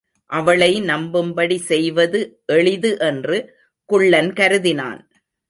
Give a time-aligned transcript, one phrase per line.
[0.25, 2.41] அவளை நம்பும்படி செய்வது
[2.45, 3.37] எளிது என்று
[3.85, 5.01] குள்ளன் கருதினான்.